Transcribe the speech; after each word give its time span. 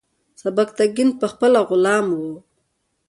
سبکتیګن 0.41 1.09
پخپله 1.19 1.61
غلام 1.69 2.05
و. 2.19 2.21